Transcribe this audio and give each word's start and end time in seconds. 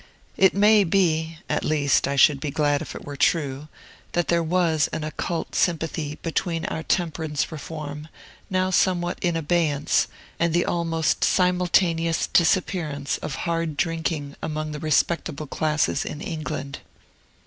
It 0.35 0.55
may 0.55 0.83
be 0.83 1.37
(at 1.47 1.63
least, 1.63 2.07
I 2.07 2.15
should 2.15 2.39
be 2.39 2.49
glad 2.49 2.81
if 2.81 2.95
it 2.95 3.05
were 3.05 3.15
true) 3.15 3.67
that 4.13 4.29
there 4.29 4.41
was 4.41 4.87
an 4.91 5.03
occult 5.03 5.53
sympathy 5.53 6.17
between 6.23 6.65
our 6.65 6.81
temperance 6.81 7.51
reform, 7.51 8.07
now 8.49 8.71
somewhat 8.71 9.19
in 9.21 9.37
abeyance, 9.37 10.07
and 10.39 10.55
the 10.55 10.65
almost 10.65 11.23
simultaneous 11.23 12.25
disappearance 12.25 13.17
of 13.19 13.35
hard 13.45 13.77
drinking 13.77 14.35
among 14.41 14.71
the 14.71 14.79
respectable 14.79 15.45
classes 15.45 16.03
in 16.03 16.19
England. 16.19 16.79